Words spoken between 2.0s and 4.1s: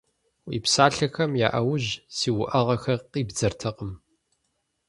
си уӀэгъэхэр къибдзэртэкъым.